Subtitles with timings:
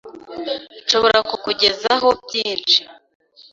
[0.83, 2.79] Nshobora kukugezaho byinshi.